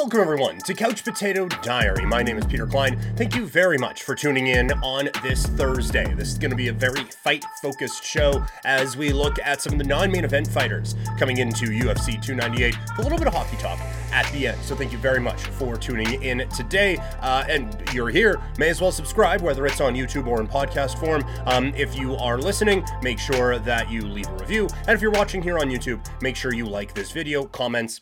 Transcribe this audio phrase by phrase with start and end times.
[0.00, 2.06] Welcome, everyone, to Couch Potato Diary.
[2.06, 2.98] My name is Peter Klein.
[3.16, 6.14] Thank you very much for tuning in on this Thursday.
[6.14, 9.74] This is going to be a very fight focused show as we look at some
[9.74, 13.34] of the non main event fighters coming into UFC 298 with a little bit of
[13.34, 13.78] hockey talk
[14.10, 14.58] at the end.
[14.62, 16.96] So, thank you very much for tuning in today.
[17.20, 20.98] Uh, and you're here, may as well subscribe, whether it's on YouTube or in podcast
[20.98, 21.22] form.
[21.44, 24.66] Um, if you are listening, make sure that you leave a review.
[24.88, 28.00] And if you're watching here on YouTube, make sure you like this video, comments,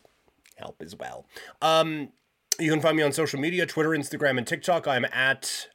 [0.58, 1.26] help as well.
[1.62, 2.10] Um,
[2.58, 4.86] you can find me on social media Twitter, Instagram, and TikTok.
[4.86, 5.68] I'm at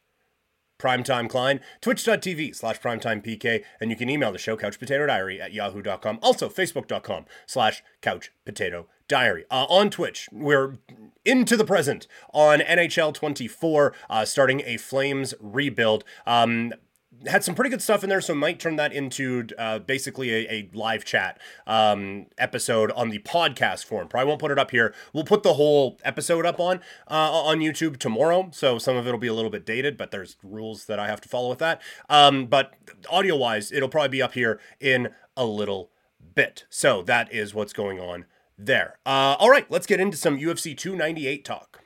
[0.83, 6.19] Primetime Klein, twitch.tv slash primetimepk, and you can email the show, couchpotatodiary at yahoo.com.
[6.21, 9.43] Also, facebook.com slash couchpotatodiary.
[9.49, 10.77] Uh, on Twitch, we're
[11.23, 16.03] into the present on NHL 24, uh, starting a Flames rebuild.
[16.27, 16.73] Um,
[17.27, 20.51] had some pretty good stuff in there, so might turn that into uh, basically a,
[20.51, 24.07] a, live chat um, episode on the podcast form.
[24.07, 24.93] Probably won't put it up here.
[25.13, 26.77] We'll put the whole episode up on
[27.09, 30.37] uh, on YouTube tomorrow, so some of it'll be a little bit dated, but there's
[30.43, 31.81] rules that I have to follow with that.
[32.09, 32.73] Um, but
[33.09, 35.91] audio wise, it'll probably be up here in a little
[36.35, 36.65] bit.
[36.69, 38.25] So that is what's going on
[38.57, 38.99] there.
[39.05, 41.82] Uh, all right, let's get into some UFC 298 talk.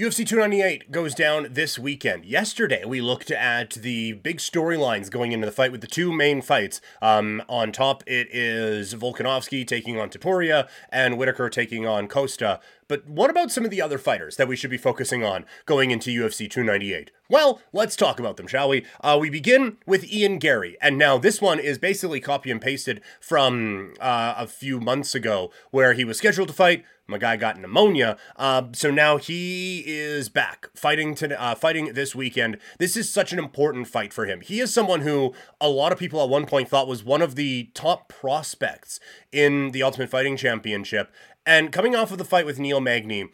[0.00, 2.24] UFC 298 goes down this weekend.
[2.24, 6.40] Yesterday, we looked at the big storylines going into the fight with the two main
[6.40, 6.80] fights.
[7.02, 12.60] Um, on top, it is Volkanovski taking on Topuria and Whitaker taking on Costa.
[12.90, 15.92] But what about some of the other fighters that we should be focusing on going
[15.92, 17.12] into UFC 298?
[17.28, 18.84] Well, let's talk about them, shall we?
[19.00, 23.00] Uh, we begin with Ian Garry, and now this one is basically copy and pasted
[23.20, 26.84] from uh, a few months ago, where he was scheduled to fight.
[27.06, 32.14] My guy got pneumonia, uh, so now he is back fighting to uh, fighting this
[32.14, 32.56] weekend.
[32.78, 34.40] This is such an important fight for him.
[34.40, 37.34] He is someone who a lot of people at one point thought was one of
[37.34, 39.00] the top prospects
[39.32, 41.10] in the Ultimate Fighting Championship,
[41.46, 43.28] and coming off of the fight with Neil Magny,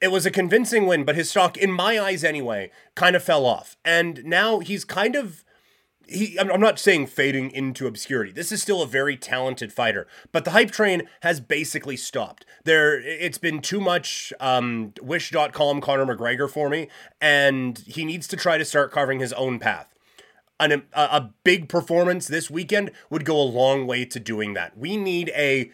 [0.00, 3.46] it was a convincing win, but his stock, in my eyes anyway, kind of fell
[3.46, 3.76] off.
[3.84, 5.44] And now he's kind of.
[6.06, 8.30] He, I'm not saying fading into obscurity.
[8.30, 12.44] This is still a very talented fighter, but the hype train has basically stopped.
[12.64, 16.88] There, it's been too much um, Wish.com Conor McGregor for me,
[17.22, 19.94] and he needs to try to start carving his own path.
[20.60, 24.76] An, a, a big performance this weekend would go a long way to doing that.
[24.76, 25.72] We need a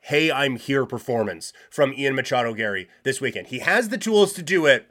[0.00, 3.48] hey, I'm here performance from Ian Machado Garry this weekend.
[3.48, 4.88] He has the tools to do it,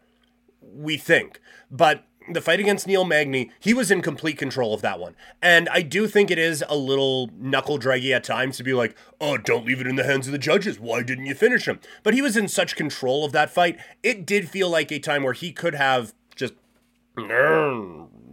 [0.61, 1.41] we think.
[1.71, 5.15] But the fight against Neil Magny, he was in complete control of that one.
[5.41, 8.95] And I do think it is a little knuckle draggy at times to be like,
[9.19, 10.79] oh, don't leave it in the hands of the judges.
[10.79, 11.79] Why didn't you finish him?
[12.03, 13.79] But he was in such control of that fight.
[14.03, 16.53] It did feel like a time where he could have just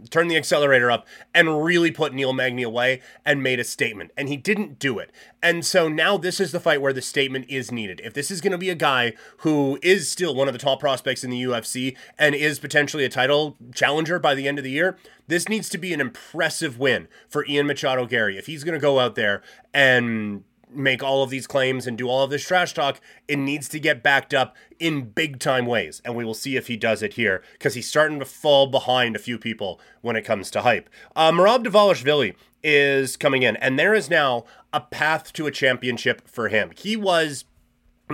[0.07, 4.11] turned the accelerator up and really put Neil Magny away and made a statement.
[4.17, 5.11] And he didn't do it.
[5.41, 8.01] And so now this is the fight where the statement is needed.
[8.03, 10.79] If this is going to be a guy who is still one of the top
[10.79, 14.71] prospects in the UFC and is potentially a title challenger by the end of the
[14.71, 14.97] year,
[15.27, 18.37] this needs to be an impressive win for Ian Machado Garry.
[18.37, 19.41] If he's going to go out there
[19.73, 23.67] and make all of these claims and do all of this trash talk, it needs
[23.69, 26.01] to get backed up in big time ways.
[26.03, 29.15] And we will see if he does it here because he's starting to fall behind
[29.15, 30.89] a few people when it comes to hype.
[31.15, 36.27] Uh, Merab Dvalishvili is coming in, and there is now a path to a championship
[36.27, 36.71] for him.
[36.75, 37.45] He was,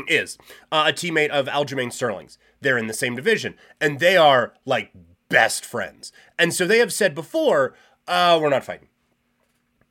[0.08, 0.38] is
[0.72, 2.38] uh, a teammate of Aljamain Sterling's.
[2.62, 4.92] They're in the same division, and they are like
[5.30, 6.12] best friends.
[6.38, 7.74] And so they have said before,
[8.08, 8.90] uh, we're not fighting.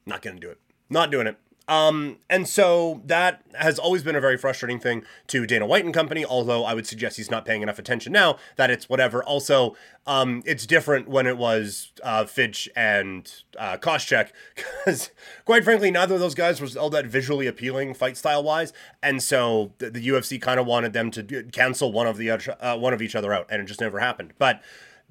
[0.06, 0.58] Not going to do it.
[0.88, 1.38] Not doing it.
[1.72, 5.94] Um, and so that has always been a very frustrating thing to Dana White and
[5.94, 9.24] company, although I would suggest he's not paying enough attention now that it's whatever.
[9.24, 9.74] Also,
[10.06, 14.32] um, it's different when it was uh, Fitch and uh, Koscheck,
[14.84, 15.12] because
[15.46, 19.22] quite frankly, neither of those guys was all that visually appealing fight style wise, and
[19.22, 22.92] so the, the UFC kind of wanted them to cancel one of the uh, one
[22.92, 24.34] of each other out, and it just never happened.
[24.36, 24.60] But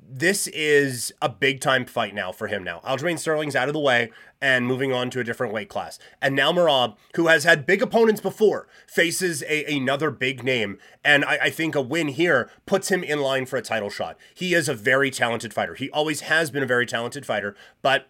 [0.01, 2.81] this is a big time fight now for him now.
[2.83, 4.11] Aljamain Sterling's out of the way
[4.41, 5.99] and moving on to a different weight class.
[6.21, 10.79] And now Merab, who has had big opponents before, faces a, another big name.
[11.03, 14.17] And I, I think a win here puts him in line for a title shot.
[14.33, 15.75] He is a very talented fighter.
[15.75, 18.07] He always has been a very talented fighter, but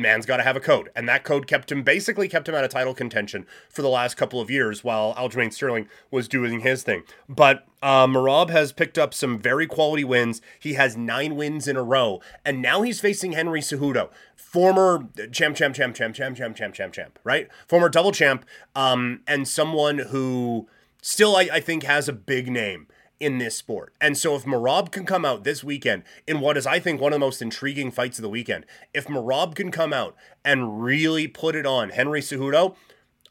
[0.00, 0.90] man's got to have a code.
[0.96, 4.16] And that code kept him, basically kept him out of title contention for the last
[4.16, 7.02] couple of years while Aljamain Sterling was doing his thing.
[7.28, 10.40] But uh, Merab has picked up some very quality wins.
[10.58, 12.20] He has nine wins in a row.
[12.44, 16.92] And now he's facing Henry Cejudo, former champ, champ, champ, champ, champ, champ, champ, champ,
[16.92, 17.48] champ, right?
[17.68, 18.44] Former double champ,
[18.74, 20.68] um, and someone who
[21.02, 22.86] still, I, I think, has a big name
[23.20, 23.92] in this sport.
[24.00, 27.12] And so if Merab can come out this weekend in what is I think one
[27.12, 28.64] of the most intriguing fights of the weekend,
[28.94, 32.74] if Merab can come out and really put it on Henry Cejudo,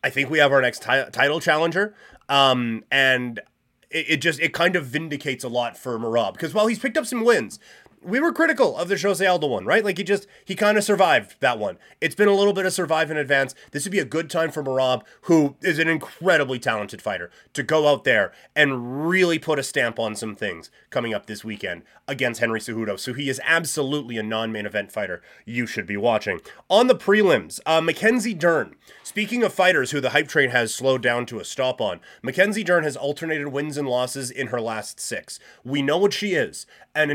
[0.04, 1.96] I think we have our next t- title challenger.
[2.30, 3.42] Um, and
[3.90, 6.98] it, it, just it kind of vindicates a lot for Merab because while he's picked
[6.98, 7.60] up some wins,
[8.02, 9.84] we were critical of the Jose Aldo one, right?
[9.84, 11.78] Like he just he kind of survived that one.
[12.00, 13.54] It's been a little bit of survive in advance.
[13.72, 17.64] This would be a good time for Merab, who is an incredibly talented fighter, to
[17.64, 21.84] go out there and really put a stamp on some things coming up this weekend
[22.08, 23.00] against Henry Cejudo.
[23.00, 26.40] So he is absolutely a non-main event fighter you should be watching.
[26.70, 28.76] On the prelims, uh, Mackenzie Dern.
[29.04, 32.64] Speaking of fighters who the hype train has slowed down to a stop on, Mackenzie
[32.64, 35.40] Dern has alternated wins and losses in her last six.
[35.64, 36.66] We know what she is,
[36.96, 37.10] an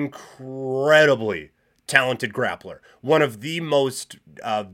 [0.75, 1.51] incredibly
[1.87, 4.65] talented grappler, one of the most uh,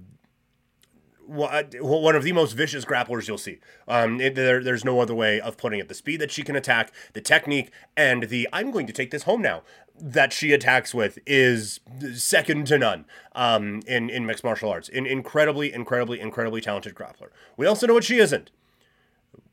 [1.31, 3.61] one of the most vicious grapplers you'll see.
[3.87, 5.89] Um, it, there, there's no other way of putting it.
[5.89, 9.23] The speed that she can attack, the technique, and the I'm going to take this
[9.23, 9.63] home now
[9.95, 11.79] that she attacks with is
[12.15, 13.05] second to none
[13.35, 14.89] um, in in mixed martial arts.
[14.89, 17.29] An incredibly, incredibly, incredibly talented grappler.
[17.57, 18.51] We also know what she isn't.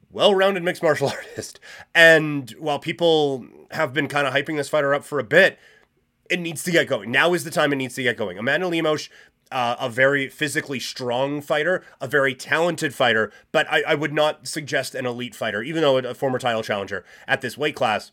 [0.10, 1.60] Well-rounded mixed martial artist.
[1.94, 5.60] And while people have been kind of hyping this fighter up for a bit,
[6.30, 7.12] it needs to get going.
[7.12, 8.38] Now is the time it needs to get going.
[8.38, 9.10] Amanda Lemos
[9.52, 14.48] uh, a very physically strong fighter, a very talented fighter, but I, I would not
[14.48, 18.12] suggest an elite fighter, even though a former title challenger at this weight class.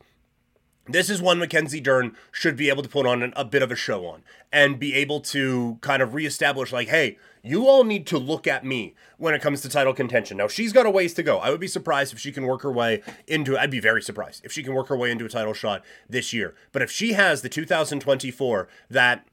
[0.87, 3.73] This is one Mackenzie Dern should be able to put on an, a bit of
[3.73, 4.23] a show on
[4.53, 8.67] and be able to kind of reestablish, like, hey, you all need to look at
[8.67, 10.37] me when it comes to title contention.
[10.37, 11.39] Now, she's got a ways to go.
[11.39, 14.45] I would be surprised if she can work her way into, I'd be very surprised
[14.45, 16.55] if she can work her way into a title shot this year.
[16.71, 19.27] But if she has the 2024 that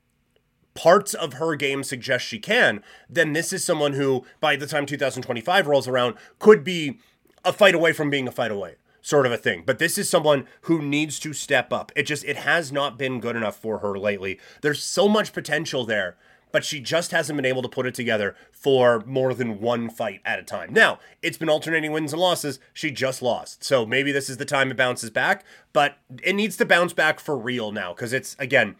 [0.74, 4.86] parts of her game suggest she can, then this is someone who, by the time
[4.86, 7.00] 2025 rolls around, could be
[7.44, 9.64] a fight away from being a fight away sort of a thing.
[9.66, 11.92] But this is someone who needs to step up.
[11.96, 14.40] It just it has not been good enough for her lately.
[14.62, 16.18] There's so much potential there,
[16.52, 20.22] but she just hasn't been able to put it together for more than one fight
[20.26, 20.74] at a time.
[20.74, 22.60] Now, it's been alternating wins and losses.
[22.74, 23.64] She just lost.
[23.64, 27.20] So maybe this is the time it bounces back, but it needs to bounce back
[27.20, 28.76] for real now cuz it's again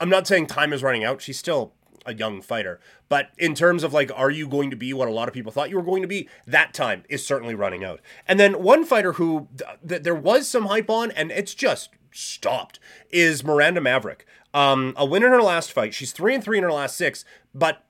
[0.00, 1.22] I'm not saying time is running out.
[1.22, 1.74] She's still
[2.06, 2.80] a young fighter.
[3.08, 5.52] But in terms of like, are you going to be what a lot of people
[5.52, 6.28] thought you were going to be?
[6.46, 8.00] That time is certainly running out.
[8.26, 9.48] And then one fighter who
[9.86, 12.78] th- there was some hype on and it's just stopped
[13.10, 14.26] is Miranda Maverick.
[14.54, 15.94] Um, a win in her last fight.
[15.94, 17.84] She's three and three in her last six, but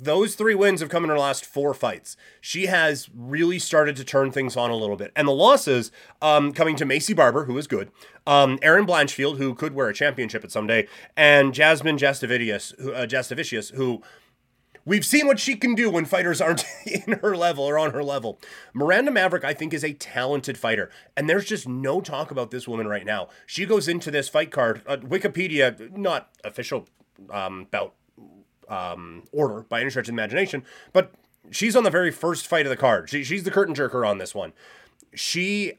[0.00, 2.16] those three wins have come in her last four fights.
[2.40, 5.12] She has really started to turn things on a little bit.
[5.14, 5.90] And the losses
[6.20, 7.90] um, coming to Maycee Barber, who is good,
[8.26, 10.86] um, Erin Blanchfield, who could wear a championship at someday,
[11.16, 14.02] and Jasmine Jasudavicius, who, uh, Jasudavicius, who
[14.84, 18.02] We've seen what she can do when fighters aren't in her level or on her
[18.02, 18.40] level.
[18.74, 22.66] Miranda Maverick, I think, is a talented fighter, and there's just no talk about this
[22.66, 23.28] woman right now.
[23.46, 26.88] She goes into this fight card, uh, Wikipedia, not official
[27.30, 27.94] um, bout
[28.72, 31.12] um, order by any stretch of imagination, but
[31.50, 33.10] she's on the very first fight of the card.
[33.10, 34.52] She, she's the curtain jerker on this one.
[35.14, 35.74] She,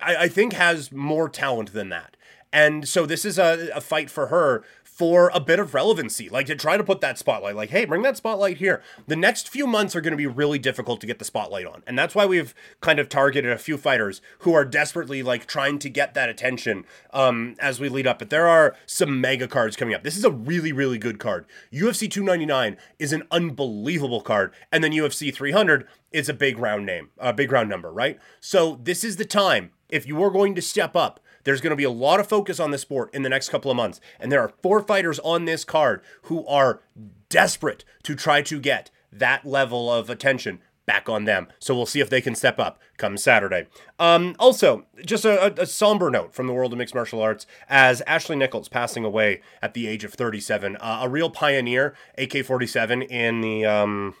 [0.00, 2.16] I, I think, has more talent than that.
[2.50, 4.64] And so this is a, a fight for her
[4.98, 8.02] for a bit of relevancy, like to try to put that spotlight, like, hey, bring
[8.02, 8.82] that spotlight here.
[9.06, 11.84] The next few months are going to be really difficult to get the spotlight on.
[11.86, 15.78] And that's why we've kind of targeted a few fighters who are desperately like trying
[15.78, 18.18] to get that attention um, as we lead up.
[18.18, 20.02] But there are some mega cards coming up.
[20.02, 21.46] This is a really, really good card.
[21.72, 24.52] UFC 299 is an unbelievable card.
[24.72, 28.18] And then UFC 300 is a big round name, a big round number, right?
[28.40, 31.76] So this is the time if you are going to step up there's going to
[31.76, 34.00] be a lot of focus on the sport in the next couple of months.
[34.18, 36.80] And there are four fighters on this card who are
[37.28, 41.48] desperate to try to get that level of attention back on them.
[41.58, 43.66] So we'll see if they can step up come Saturday.
[43.98, 48.00] Um, also, just a, a, somber note from the world of mixed martial arts as
[48.06, 53.02] Ashley Nichols passing away at the age of 37, uh, a real pioneer, AK 47
[53.02, 53.64] in the.
[53.64, 54.14] Um,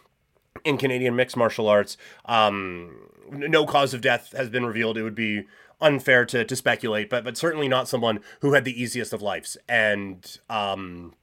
[0.64, 4.98] in Canadian mixed martial arts, um, no cause of death has been revealed.
[4.98, 5.44] It would be
[5.80, 9.56] unfair to, to speculate, but but certainly not someone who had the easiest of lives.
[9.68, 11.14] And um,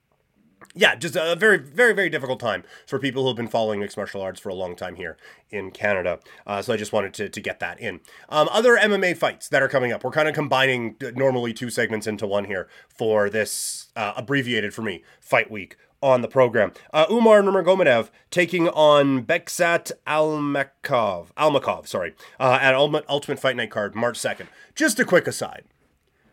[0.73, 3.97] yeah, just a very, very, very difficult time for people who have been following mixed
[3.97, 5.17] martial arts for a long time here
[5.49, 6.19] in Canada.
[6.45, 8.01] Uh, so I just wanted to, to get that in.
[8.29, 10.03] Um, other MMA fights that are coming up.
[10.03, 14.81] We're kind of combining normally two segments into one here for this uh, abbreviated for
[14.81, 16.71] me fight week on the program.
[16.93, 23.71] Uh, Umar Nurmagomedov taking on Bekzat Almakov, Almakov, sorry, uh, at Ultimate, Ultimate Fight Night
[23.71, 24.45] card, March 2nd.
[24.75, 25.63] Just a quick aside.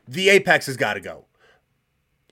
[0.06, 1.24] The Apex has got to go.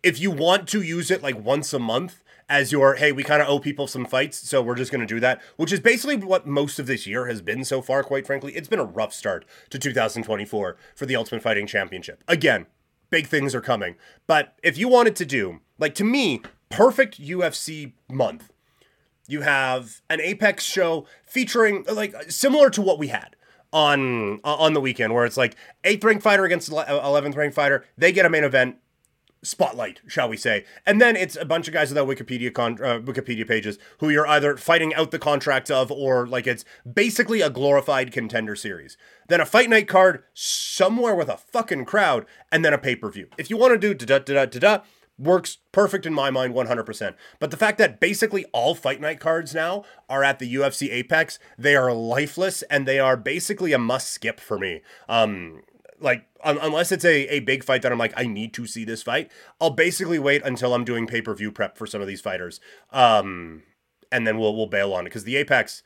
[0.02, 3.40] if you want to use it like once a month as your hey, we kind
[3.40, 6.16] of owe people some fights, so we're just going to do that, which is basically
[6.16, 8.52] what most of this year has been so far, quite frankly.
[8.54, 12.24] It's been a rough start to 2024 for the Ultimate Fighting Championship.
[12.26, 12.66] Again,
[13.08, 13.94] big things are coming.
[14.26, 18.52] But if you wanted to do, like to me, perfect UFC month,
[19.28, 23.36] you have an Apex show featuring like similar to what we had
[23.72, 28.10] on on the weekend where it's like eighth ranked fighter against 11th ranked fighter they
[28.10, 28.76] get a main event
[29.42, 30.64] spotlight, shall we say.
[30.84, 34.26] And then it's a bunch of guys without Wikipedia con- uh, Wikipedia pages who you're
[34.26, 38.96] either fighting out the contracts of or like it's basically a glorified contender series.
[39.28, 43.28] Then a fight night card somewhere with a fucking crowd and then a pay-per-view.
[43.38, 44.82] If you want to do da da da da da
[45.20, 47.14] works perfect in my mind 100%.
[47.38, 51.38] But the fact that basically all fight night cards now are at the UFC Apex,
[51.58, 54.80] they are lifeless and they are basically a must skip for me.
[55.08, 55.62] Um
[56.00, 58.84] like un- unless it's a, a big fight that I'm like I need to see
[58.84, 62.06] this fight, I'll basically wait until I'm doing pay per view prep for some of
[62.06, 62.60] these fighters,
[62.90, 63.62] um,
[64.10, 65.82] and then we'll we'll bail on it because the Apex,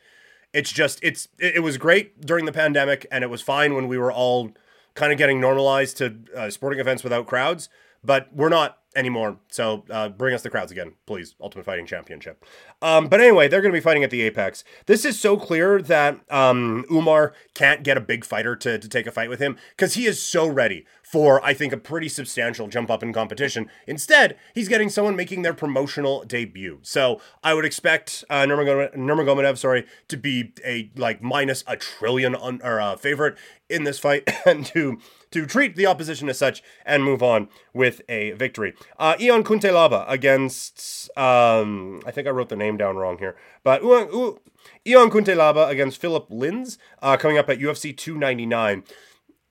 [0.53, 3.89] it's just it's it, it, was great during the pandemic and it was fine when
[3.89, 4.53] we were all
[4.95, 7.69] kind of getting normalized to uh, sporting events without crowds,
[8.03, 9.39] but we're not anymore.
[9.51, 11.35] So uh, bring us the crowds again, please.
[11.41, 12.45] Ultimate Fighting Championship.
[12.83, 14.65] Um, but anyway, they're going to be fighting at the Apex.
[14.87, 19.07] This is so clear that um, Umar can't get a big fighter to, to take
[19.07, 22.67] a fight with him because he is so ready for, I think, a pretty substantial
[22.67, 23.71] jump up in competition.
[23.87, 26.79] Instead, he's getting someone making their promotional debut.
[26.83, 32.61] So I would expect uh, Nurmagomedov, sorry, to be a like minus a trillion un-
[32.65, 33.37] or uh, favorite
[33.69, 34.99] in this fight and to
[35.31, 38.73] to treat the opposition as such and move on with a victory.
[38.99, 43.83] Uh, Ion Cutelaba against, um, I think I wrote the name down wrong here, but
[43.83, 48.85] Ion Cutelaba against Philip Lins uh, coming up at UFC 299.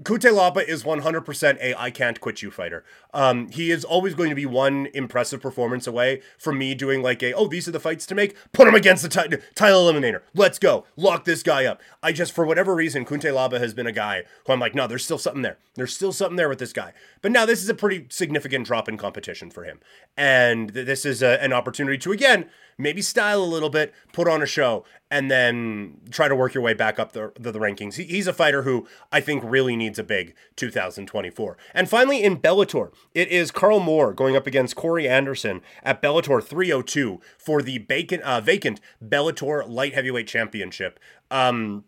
[0.04, 2.84] Cutelaba is 100% a I can't quit you fighter.
[3.14, 7.22] Um, he is always going to be one impressive performance away from me doing like
[7.22, 8.36] a, oh, these are the fights to make.
[8.52, 10.22] Put him against the t- title eliminator.
[10.34, 10.86] Let's go.
[10.96, 11.82] Lock this guy up.
[12.02, 15.06] I just, for whatever reason, Cutelaba has been a guy who I'm like, no, there's
[15.06, 15.58] still something there.
[15.76, 16.94] There's still something there with this guy.
[17.22, 19.80] But now this is a pretty significant drop in competition for him.
[20.18, 24.28] And th- this is a, an opportunity to, again, maybe style a little bit, put
[24.28, 27.60] on a show, and then try to work your way back up the, the, the
[27.60, 27.96] rankings.
[27.96, 31.58] He, he's a fighter who I think really needs a big 2024.
[31.74, 36.44] And finally, in Bellator, it is Karl Moore going up against Corey Anderson at Bellator
[36.44, 41.00] 302 for the vacant, uh, vacant Bellator Light Heavyweight Championship.
[41.30, 41.86] Um,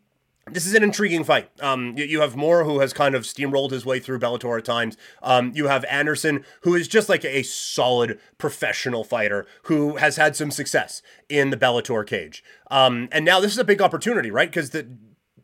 [0.52, 1.50] this is an intriguing fight.
[1.60, 4.66] Um, you, you, have Moore, who has kind of steamrolled his way through Bellator at
[4.66, 4.96] times.
[5.24, 10.36] Um, you have Anderson, who is just like a solid professional fighter who has had
[10.36, 12.44] some success in the Bellator cage.
[12.70, 14.50] Um, and now this is a big opportunity, right?
[14.50, 14.88] Because the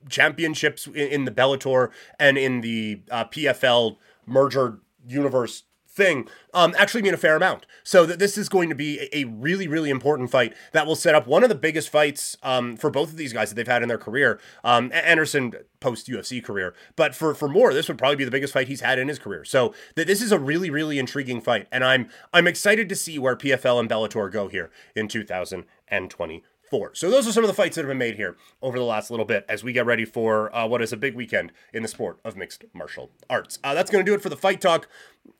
[0.08, 3.98] championships in, in, the Bellator and in the uh, PFL
[4.28, 7.66] merger universe thing um, actually mean a fair amount.
[7.84, 11.16] So that this is going to be a, really, really important fight that will set
[11.16, 13.84] up one of the biggest fights um, for both of these guys that they've had
[13.84, 14.40] in their career.
[14.64, 18.54] Um, Anderson post UFC career, but for for Moore, this would probably be the biggest
[18.54, 19.44] fight he's had in his career.
[19.44, 23.20] So that this is a really, really intriguing fight, and I'm I'm excited to see
[23.20, 26.96] where PFL and Bellator go here in 2020 four.
[26.96, 29.12] So those are some of the fights that have been made here over the last
[29.12, 31.90] little bit as we get ready for uh, what is a big weekend in the
[31.90, 33.60] sport of mixed martial arts.
[33.62, 34.88] Uh, that's going to do it for the fight talk.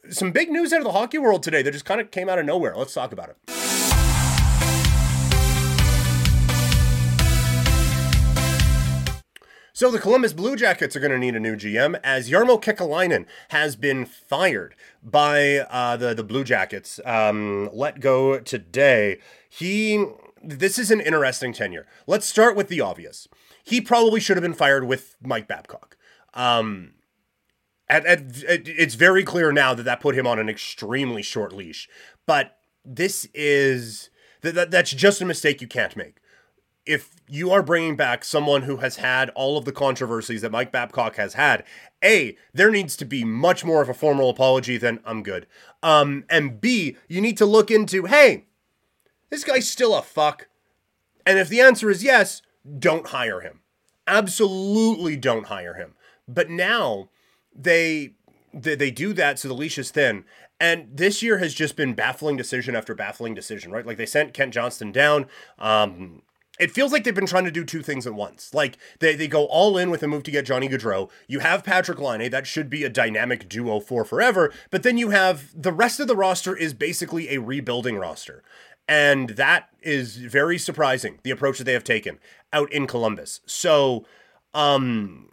[0.10, 2.38] Some big news out of the hockey world today that just kind of came out
[2.38, 2.76] of nowhere.
[2.76, 3.38] Let's talk about it.
[9.74, 13.26] So the Columbus Blue Jackets are going to need a new GM as Jarmo Kekalainen
[13.50, 17.00] has been fired by uh, the the Blue Jackets.
[17.06, 19.18] Um, let go today.
[19.50, 20.06] He
[20.44, 21.88] this is an interesting tenure.
[22.08, 23.28] Let's start with the obvious.
[23.64, 25.98] He probably should have been fired with Mike Babcock.
[26.34, 26.94] Um,
[27.90, 31.90] at, at, it's very clear now that that put him on an extremely short leash.
[32.26, 34.10] But this is
[34.42, 36.18] that, that that's just a mistake you can't make.
[36.84, 40.72] If you are bringing back someone who has had all of the controversies that Mike
[40.72, 41.64] Babcock has had,
[42.04, 45.46] A, there needs to be much more of a formal apology than I'm good.
[45.84, 48.46] Um, and B, you need to look into, hey,
[49.32, 50.48] this guy's still a fuck?
[51.26, 52.44] And if the answer is yes,
[52.78, 53.62] don't hire him.
[54.06, 55.96] Absolutely don't hire him.
[56.28, 57.10] But now
[57.56, 58.12] they
[58.54, 60.26] they, they do that so the leash is thin.
[60.60, 63.86] And this year has just been baffling decision after baffling decision, right?
[63.86, 65.26] Like they sent Kent Johnson down.
[65.58, 66.22] Um,
[66.60, 68.54] it feels like they've been trying to do two things at once.
[68.54, 71.10] Like they, they go all in with a move to get Johnny Gaudreau.
[71.28, 74.54] You have Patrik Laine, that should be a dynamic duo for forever.
[74.70, 78.44] But then you have the rest of the roster is basically a rebuilding roster.
[78.88, 82.20] And that is very surprising, the approach that they have taken
[82.52, 83.42] out in Columbus.
[83.46, 84.06] So,
[84.54, 85.32] um,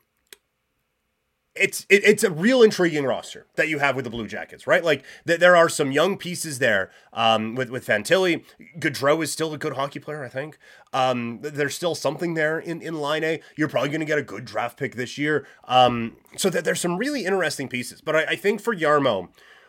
[1.60, 4.84] it's it, it's a real intriguing roster that you have with the Blue Jackets, right?
[4.84, 8.44] Like th- there are some young pieces there um, with with Fantilli.
[8.78, 10.58] Gaudreau is still a good hockey player, I think.
[10.92, 13.40] Um, there's still something there in in Laine.
[13.56, 15.46] You're probably going to get a good draft pick this year.
[15.64, 18.00] Um, so that there's some really interesting pieces.
[18.00, 19.28] But I, I think for Jarmo,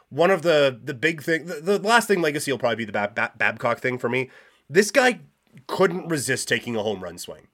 [0.09, 2.91] one of the the big thing, the, the last thing legacy will probably be the
[2.91, 4.29] Bab- Bab- Babcock thing for me.
[4.69, 5.21] This guy
[5.67, 7.47] couldn't resist taking a home run swing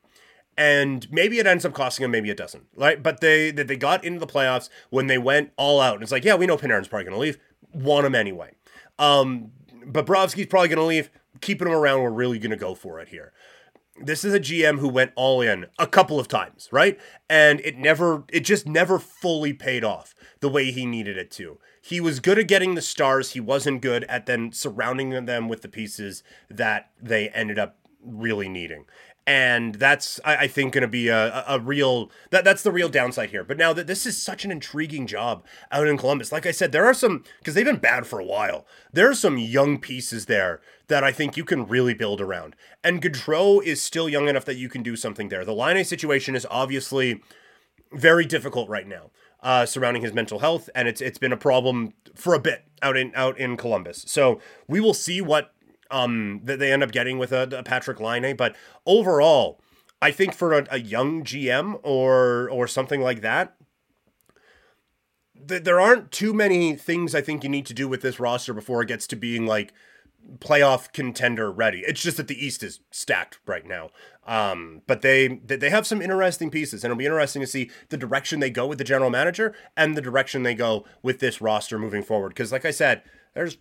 [0.57, 2.65] and maybe it ends up costing them, maybe it doesn't.
[2.75, 3.01] Right?
[3.01, 5.95] But they they got into the playoffs when they went all out.
[5.95, 7.37] And it's like, yeah, we know Panarin's probably going to leave.
[7.73, 8.51] Want him anyway.
[8.97, 9.51] Um,
[9.85, 11.09] Bobrovsky's probably going to leave.
[11.41, 13.33] Keeping him around, we're really going to go for it here.
[13.97, 16.99] This is a GM who went all in a couple of times, right?
[17.29, 21.59] And it never, it just never fully paid off the way he needed it to.
[21.81, 23.31] He was good at getting the stars.
[23.31, 28.49] He wasn't good at then surrounding them with the pieces that they ended up really
[28.49, 28.85] needing
[29.27, 32.89] and that's I, I think going to be a, a real that that's the real
[32.89, 33.43] downside here.
[33.43, 36.71] But now that this is such an intriguing job out in Columbus, like I said,
[36.71, 38.65] there are some because they've been bad for a while.
[38.93, 43.01] There are some young pieces there that I think you can really build around, and
[43.01, 45.43] Gaudreau is still young enough that you can do something there.
[45.43, 47.21] The Laine situation is obviously
[47.91, 49.11] very difficult right now.
[49.41, 52.97] Uh, surrounding his mental health, and it's it's been a problem for a bit out
[52.97, 54.03] in out in Columbus.
[54.07, 55.53] So we will see what
[55.91, 58.35] um, that they end up getting with a, a Patrik Laine.
[58.35, 59.59] But overall,
[60.01, 63.55] I think for a, a young GM or or something like that,
[65.47, 68.53] th- there aren't too many things I think you need to do with this roster
[68.53, 69.73] before it gets to being like
[70.39, 71.83] playoff contender ready.
[71.85, 73.91] It's just that the East is stacked right now.
[74.25, 77.97] Um, but they they have some interesting pieces, and it'll be interesting to see the
[77.97, 81.77] direction they go with the general manager and the direction they go with this roster
[81.77, 82.29] moving forward.
[82.29, 83.03] Because, like I said,
[83.35, 83.57] there's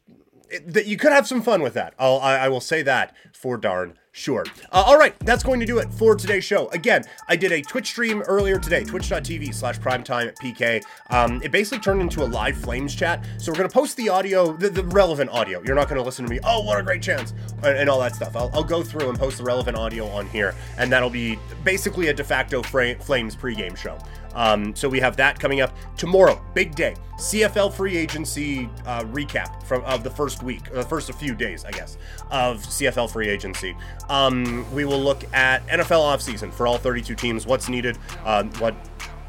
[0.67, 1.95] that you could have some fun with that.
[1.99, 4.45] I'll, I, I will say that for darn sure.
[4.73, 6.69] Uh, all right, that's going to do it for today's show.
[6.69, 10.83] Again, I did a Twitch stream earlier today, twitch.tv slash primetime PK.
[11.11, 13.25] Um, it basically turned into a live Flames chat.
[13.39, 15.61] So we're going to post the audio, the, the relevant audio.
[15.65, 18.01] You're not going to listen to me, oh, what a great chance, and, and all
[18.01, 18.37] that stuff.
[18.37, 22.09] I'll, I'll, go through and post the relevant audio on here, and that'll be basically
[22.09, 23.99] a de facto fra- Flames pregame show.
[24.35, 26.41] Um, so we have that coming up tomorrow.
[26.55, 26.95] Big day.
[27.17, 31.71] CFL free agency uh, recap from of the first week, the first few days, I
[31.71, 31.97] guess,
[32.33, 33.77] of CFL free agency.
[34.09, 38.75] Um, we will look at NFL offseason for all 32 teams, what's needed, uh, what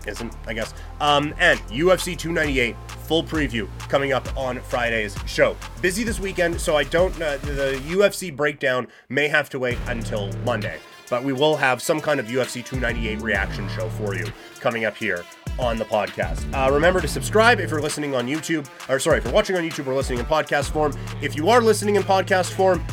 [0.05, 0.73] isn't, I guess.
[0.99, 2.75] Um, and UFC 298
[3.07, 5.55] full preview coming up on Friday's show.
[5.81, 7.13] Busy this weekend, so I don't.
[7.15, 12.01] Uh, the UFC breakdown may have to wait until Monday but we will have some
[12.01, 14.25] kind of UFC 298 reaction show for you
[14.59, 15.23] coming up here
[15.57, 16.43] on the podcast.
[16.53, 19.63] Uh, remember to subscribe if you're listening on YouTube, or sorry, if you're watching on
[19.63, 20.93] YouTube or listening in podcast form.
[21.21, 22.85] If you are listening in podcast form,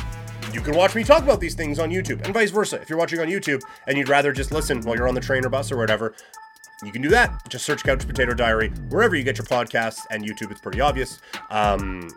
[0.53, 2.79] you can watch me talk about these things on YouTube, and vice versa.
[2.81, 5.45] If you're watching on YouTube and you'd rather just listen while you're on the train
[5.45, 6.13] or bus or whatever,
[6.83, 7.49] you can do that.
[7.49, 11.19] Just search Couch Potato Diary wherever you get your podcasts, and YouTube, it's pretty obvious.
[11.49, 12.09] Um,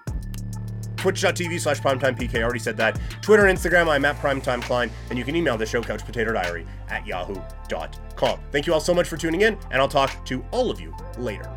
[0.97, 2.35] Twitch.tv slash primetimepk.
[2.35, 2.99] I already said that.
[3.23, 6.67] Twitter and Instagram, I'm at primetimeklein, and you can email the show Couch Potato Diary,
[6.89, 8.41] at yahoo.com.
[8.51, 10.95] Thank you all so much for tuning in, and I'll talk to all of you
[11.19, 11.49] later.